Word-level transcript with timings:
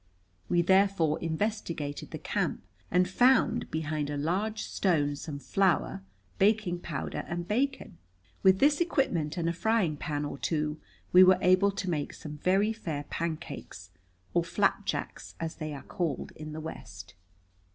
We 0.49 0.63
therefore 0.63 1.19
investigated 1.21 2.09
the 2.09 2.17
camp, 2.17 2.63
and 2.89 3.07
found 3.07 3.69
behind 3.69 4.09
a 4.09 4.17
large 4.17 4.63
stone 4.63 5.15
some 5.15 5.37
flour, 5.37 6.01
baking 6.39 6.79
powder, 6.79 7.23
and 7.27 7.47
bacon. 7.47 7.99
With 8.41 8.57
this 8.57 8.81
equipment 8.81 9.37
and 9.37 9.47
a 9.47 9.53
frying 9.53 9.97
pan 9.97 10.25
or 10.25 10.39
two 10.39 10.81
we 11.13 11.23
were 11.23 11.37
able 11.39 11.69
to 11.73 11.87
make 11.87 12.15
some 12.15 12.37
very 12.39 12.73
fair 12.73 13.03
pancakes 13.11 13.91
or 14.33 14.43
flapjacks, 14.43 15.35
as 15.39 15.57
they 15.57 15.71
are 15.71 15.83
called 15.83 16.31
in 16.35 16.51
the 16.53 16.61
West. 16.61 17.13